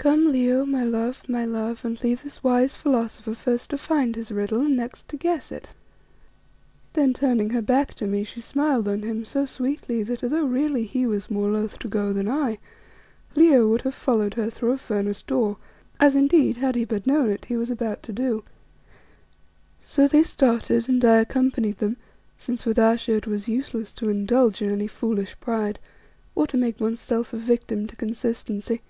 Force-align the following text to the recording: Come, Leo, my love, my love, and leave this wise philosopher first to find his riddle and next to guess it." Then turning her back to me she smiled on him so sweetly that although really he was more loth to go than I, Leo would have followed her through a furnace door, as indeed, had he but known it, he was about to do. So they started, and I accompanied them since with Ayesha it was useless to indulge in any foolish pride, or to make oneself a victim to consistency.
Come, 0.00 0.30
Leo, 0.30 0.64
my 0.64 0.84
love, 0.84 1.28
my 1.28 1.44
love, 1.44 1.84
and 1.84 2.00
leave 2.04 2.22
this 2.22 2.44
wise 2.44 2.76
philosopher 2.76 3.34
first 3.34 3.70
to 3.70 3.76
find 3.78 4.14
his 4.14 4.30
riddle 4.30 4.60
and 4.60 4.76
next 4.76 5.08
to 5.08 5.16
guess 5.16 5.50
it." 5.50 5.72
Then 6.92 7.12
turning 7.12 7.50
her 7.50 7.60
back 7.60 7.94
to 7.94 8.06
me 8.06 8.22
she 8.22 8.40
smiled 8.40 8.86
on 8.86 9.02
him 9.02 9.24
so 9.24 9.44
sweetly 9.44 10.04
that 10.04 10.22
although 10.22 10.44
really 10.46 10.84
he 10.84 11.04
was 11.04 11.32
more 11.32 11.50
loth 11.50 11.80
to 11.80 11.88
go 11.88 12.12
than 12.12 12.28
I, 12.28 12.58
Leo 13.34 13.66
would 13.68 13.82
have 13.82 13.94
followed 13.94 14.34
her 14.34 14.48
through 14.48 14.70
a 14.70 14.78
furnace 14.78 15.20
door, 15.20 15.56
as 15.98 16.14
indeed, 16.14 16.58
had 16.58 16.76
he 16.76 16.84
but 16.84 17.04
known 17.04 17.28
it, 17.30 17.46
he 17.46 17.56
was 17.56 17.68
about 17.68 18.00
to 18.04 18.12
do. 18.12 18.44
So 19.80 20.06
they 20.06 20.22
started, 20.22 20.88
and 20.88 21.04
I 21.04 21.16
accompanied 21.16 21.78
them 21.78 21.96
since 22.38 22.64
with 22.64 22.78
Ayesha 22.78 23.16
it 23.16 23.26
was 23.26 23.48
useless 23.48 23.90
to 23.94 24.08
indulge 24.10 24.62
in 24.62 24.70
any 24.70 24.86
foolish 24.86 25.38
pride, 25.40 25.80
or 26.36 26.46
to 26.46 26.56
make 26.56 26.78
oneself 26.80 27.32
a 27.32 27.36
victim 27.36 27.88
to 27.88 27.96
consistency. 27.96 28.82